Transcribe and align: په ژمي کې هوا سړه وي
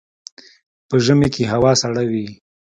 په 0.87 0.95
ژمي 1.05 1.27
کې 1.33 1.43
هوا 1.53 1.71
سړه 1.81 2.03
وي 2.11 2.27